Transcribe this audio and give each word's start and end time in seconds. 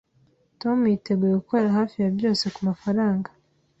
Tom 0.61 0.77
yiteguye 0.91 1.33
gukora 1.41 1.75
hafi 1.77 1.95
ya 2.03 2.09
byose 2.17 2.43
kumafaranga 2.55 3.29